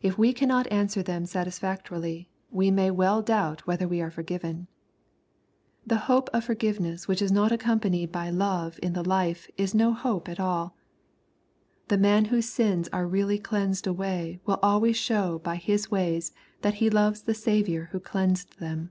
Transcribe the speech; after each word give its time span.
If 0.00 0.18
we 0.18 0.32
cannot 0.32 0.66
answer 0.72 1.04
them 1.04 1.24
satisfactorily, 1.24 2.28
we 2.50 2.72
may 2.72 2.90
well 2.90 3.22
doubt 3.22 3.64
whether 3.64 3.86
we 3.86 4.00
are 4.00 4.10
forgiven. 4.10 4.66
The 5.86 5.98
hope 6.10 6.28
of 6.32 6.46
for 6.46 6.56
giveness 6.56 7.06
which 7.06 7.22
is 7.22 7.30
not 7.30 7.52
accompanied 7.52 8.10
by 8.10 8.28
love 8.28 8.80
in 8.82 8.92
the 8.92 9.04
life 9.08 9.48
is 9.56 9.72
no 9.72 9.92
hope 9.92 10.28
at 10.28 10.40
all. 10.40 10.74
The 11.86 11.96
man 11.96 12.24
whose 12.24 12.48
sins 12.48 12.88
are 12.92 13.06
really 13.06 13.38
cleansed 13.38 13.86
away 13.86 14.40
will 14.44 14.58
always 14.64 14.96
show 14.96 15.38
by 15.38 15.54
his 15.54 15.88
ways 15.92 16.32
that 16.62 16.74
he 16.82 16.90
loves 16.90 17.22
the 17.22 17.32
Saviour 17.32 17.84
who 17.92 18.00
cleansed 18.00 18.58
them. 18.58 18.90